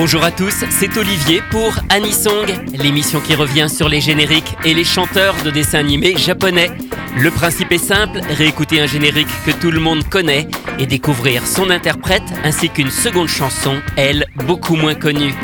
[0.00, 4.84] Bonjour à tous, c'est Olivier pour Anisong, l'émission qui revient sur les génériques et les
[4.84, 6.70] chanteurs de dessins animés japonais.
[7.18, 10.46] Le principe est simple, réécouter un générique que tout le monde connaît
[10.78, 15.34] et découvrir son interprète ainsi qu'une seconde chanson, elle, beaucoup moins connue.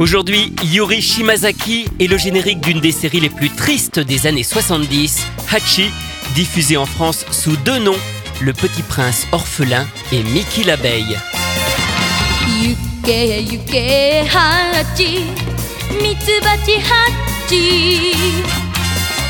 [0.00, 5.24] Aujourd'hui, Yuri Shimazaki est le générique d'une des séries les plus tristes des années 70,
[5.52, 5.92] Hachi,
[6.34, 8.00] diffusée en France sous deux noms,
[8.40, 11.16] Le Petit Prince orphelin et Mickey l'abeille.
[13.06, 15.20] け行けハチ
[16.02, 17.06] ミツバチハ
[17.48, 18.12] チ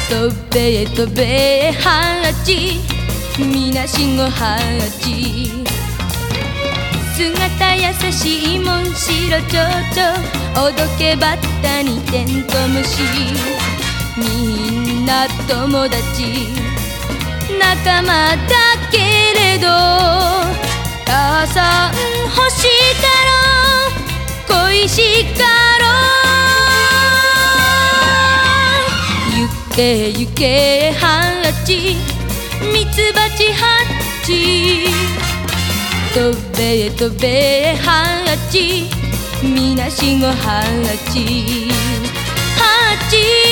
[0.09, 2.81] 飛べ飛べハチ
[3.39, 4.57] みなしごハ
[4.99, 5.51] チ
[7.15, 13.03] 姿優しいモンシロチョウチョおどけバッタにテントウムシ
[14.17, 16.49] みんな友達。
[17.61, 18.57] 仲間だ
[18.91, 18.99] け
[19.39, 19.69] れど。
[21.07, 22.67] 母さん欲し
[23.01, 23.46] かろう
[24.67, 25.45] 恋しか
[25.81, 25.87] ろ
[29.37, 29.39] う。
[29.39, 31.97] ゆけゆけハラチ
[32.73, 33.85] ミツバチハ
[34.25, 34.87] チ。
[36.13, 38.89] 飛べ飛べハラチ
[39.43, 40.67] みなしごハラ
[41.13, 41.69] チ
[42.59, 43.46] ハチ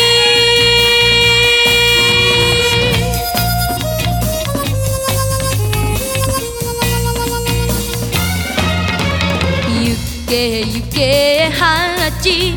[10.35, 12.55] け行けハチ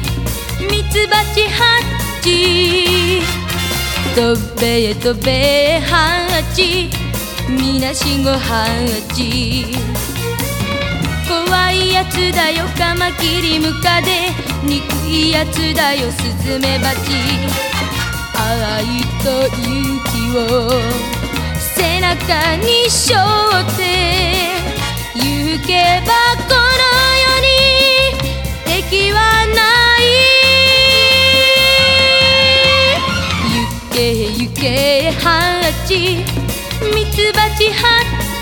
[0.59, 1.79] ミツバチハ
[2.23, 3.21] チ
[4.15, 6.25] 飛べ飛べハ
[6.55, 6.89] チ
[7.47, 8.65] みなしごハ
[9.13, 9.65] チ
[11.29, 14.31] 怖いやつだよカマキリムカデ。
[14.63, 16.97] 憎いやつだよスズメバチ。
[18.33, 18.85] 愛
[19.23, 20.71] と勇気を
[21.75, 23.96] 背中に背負って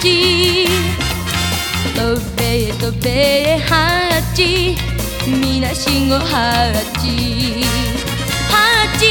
[0.06, 0.68] ハチ
[1.96, 4.76] 飛べ飛べハチ
[5.28, 6.72] みなしごハ
[7.02, 7.64] チ
[8.52, 9.08] ハチ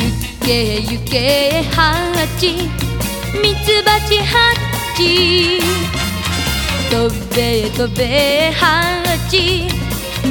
[0.00, 2.97] 行け行けハチ
[3.34, 5.60] ミツバチハッチ
[6.90, 9.68] 飛べ飛べハチ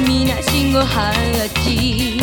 [0.06, 1.12] みなしごハ
[1.64, 2.18] チ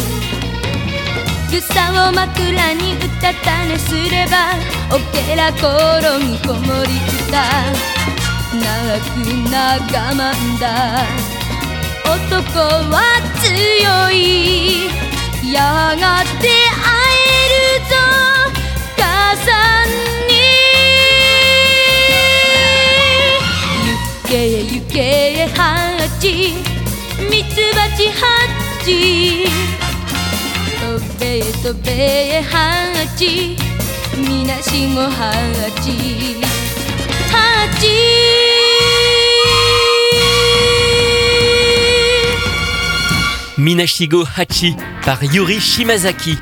[1.50, 4.56] 草を枕にうたた寝すれば
[4.94, 5.64] おけら転
[6.20, 6.82] ぐ子守
[7.24, 7.40] 歌
[8.54, 8.64] 泣
[9.12, 9.16] く
[9.50, 9.80] な我
[10.14, 10.66] 慢だ
[12.04, 12.60] 男
[12.92, 13.02] は
[13.42, 13.75] 強い
[43.58, 46.38] Minashigo Hachi par Yuri Shimazaki.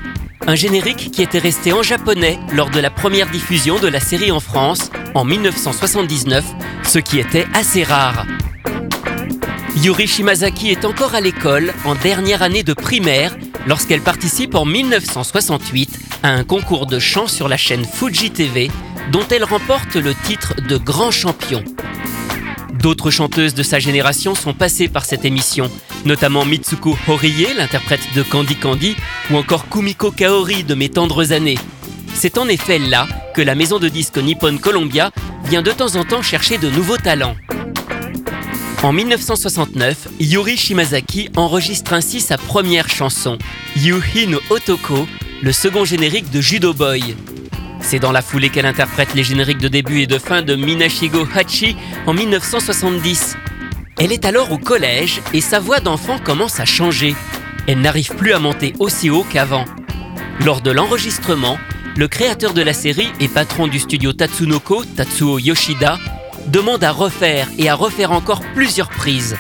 [0.46, 4.32] Un générique qui était resté en japonais lors de la première diffusion de la série
[4.32, 6.44] en France en 1979,
[6.84, 8.26] ce qui était assez rare.
[9.82, 13.36] Yuri Shimazaki est encore à l'école en dernière année de primaire
[13.66, 18.70] lorsqu'elle participe en 1968 à un concours de chant sur la chaîne Fuji TV
[19.12, 21.64] dont elle remporte le titre de grand champion.
[22.74, 25.72] D'autres chanteuses de sa génération sont passées par cette émission,
[26.06, 28.96] notamment Mitsuko Horie, l'interprète de Candy Candy,
[29.32, 31.58] ou encore Kumiko Kaori de Mes tendres années.
[32.14, 35.12] C'est en effet là que la maison de disques Nippon Columbia
[35.46, 37.36] vient de temps en temps chercher de nouveaux talents.
[38.84, 43.38] En 1969, Yuri Shimazaki enregistre ainsi sa première chanson,
[43.78, 45.08] Yuhi no Otoko,
[45.42, 47.16] le second générique de Judo Boy.
[47.80, 51.26] C'est dans la foulée qu'elle interprète les génériques de début et de fin de Minashigo
[51.34, 53.38] Hachi en 1970.
[54.00, 57.16] Elle est alors au collège et sa voix d'enfant commence à changer.
[57.68, 59.64] Elle n'arrive plus à monter aussi haut qu'avant.
[60.42, 61.58] Lors de l'enregistrement,
[61.96, 66.00] le créateur de la série et patron du studio Tatsunoko, Tatsuo Yoshida,
[66.48, 69.36] demande à refaire et à refaire encore plusieurs prises.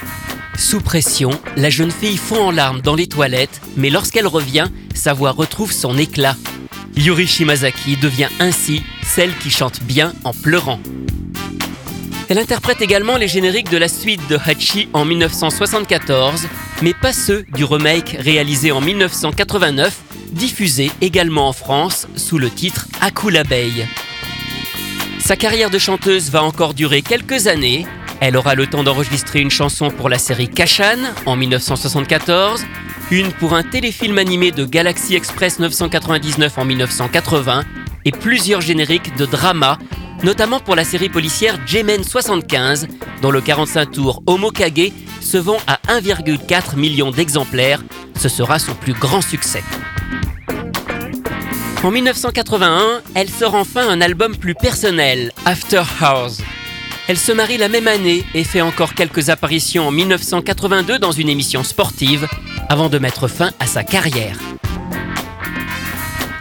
[0.57, 5.13] Sous pression, la jeune fille fond en larmes dans les toilettes, mais lorsqu'elle revient, sa
[5.13, 6.35] voix retrouve son éclat.
[6.95, 10.79] Yuri Shimazaki devient ainsi celle qui chante bien en pleurant.
[12.29, 16.47] Elle interprète également les génériques de la suite de Hachi en 1974,
[16.81, 19.95] mais pas ceux du remake réalisé en 1989,
[20.31, 23.87] diffusé également en France sous le titre Akula Bay.
[25.23, 27.87] Sa carrière de chanteuse va encore durer quelques années.
[28.19, 32.65] Elle aura le temps d'enregistrer une chanson pour la série Kashan en 1974,
[33.09, 37.63] une pour un téléfilm animé de Galaxy Express 999 en 1980
[38.03, 39.79] et plusieurs génériques de drama,
[40.23, 42.89] notamment pour la série policière J-Men 75,
[43.21, 44.91] dont le 45 tours Homokage
[45.21, 47.81] se vend à 1,4 million d'exemplaires.
[48.19, 49.63] Ce sera son plus grand succès.
[51.83, 56.37] En 1981, elle sort enfin un album plus personnel, After Hours.
[57.09, 61.27] Elle se marie la même année et fait encore quelques apparitions en 1982 dans une
[61.27, 62.25] émission sportive
[62.69, 64.39] avant de mettre fin à sa carrière.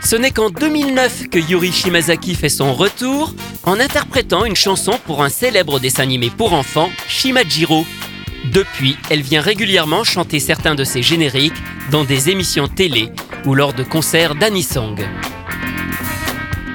[0.04, 3.34] Ce n'est qu'en 2009 que Yuri Shimazaki fait son retour
[3.64, 7.84] en interprétant une chanson pour un célèbre dessin animé pour enfants, Shimajiro.
[8.52, 11.60] Depuis, elle vient régulièrement chanter certains de ses génériques
[11.90, 13.10] dans des émissions télé
[13.44, 15.00] ou lors de concerts d'Anisong.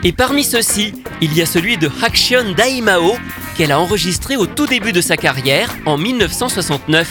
[0.04, 3.18] Et parmi ceux-ci, il y a celui de Hakshion Daimao
[3.58, 7.10] qu'elle a enregistré au tout début de sa carrière en 1969.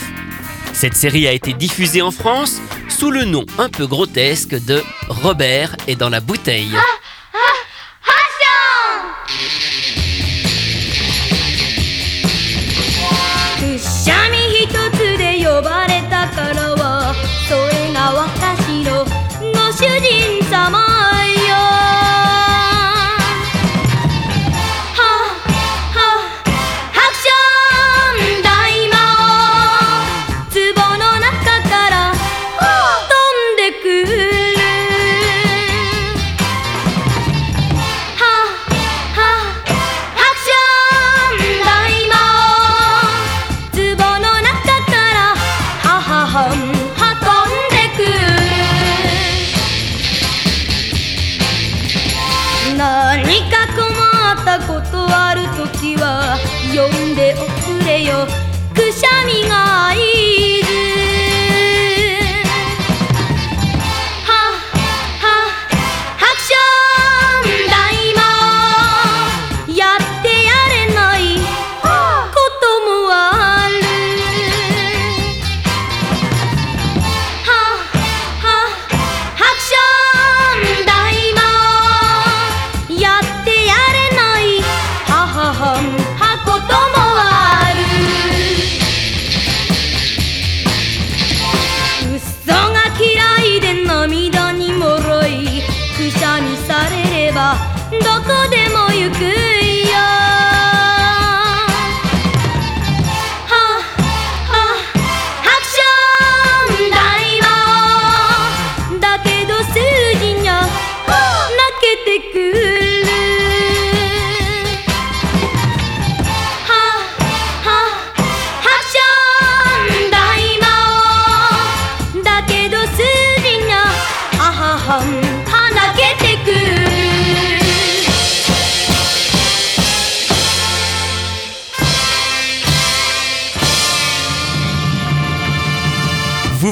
[0.73, 5.75] Cette série a été diffusée en France sous le nom un peu grotesque de Robert
[5.87, 6.71] est dans la bouteille.
[6.71, 7.06] Vous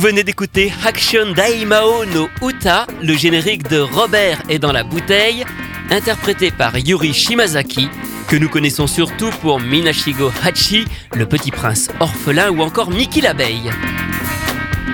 [0.06, 5.44] venez d'écouter Action Daimao no Uta, le générique de Robert est dans la bouteille,
[5.90, 7.90] interprété par Yuri Shimazaki,
[8.28, 10.86] que nous connaissons surtout pour Minashigo Hachi,
[11.16, 13.72] le petit prince orphelin ou encore Miki l'abeille.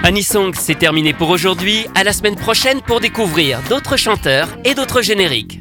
[0.04, 1.88] Anisong, c'est terminé pour aujourd'hui.
[1.94, 5.61] À la semaine prochaine pour découvrir d'autres chanteurs et d'autres génériques.